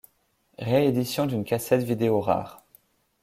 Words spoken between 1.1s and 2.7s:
d'une cassette vidéo rare.